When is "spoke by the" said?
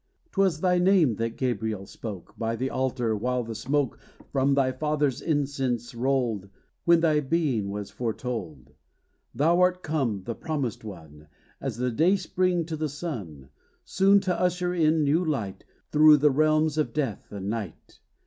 1.85-2.71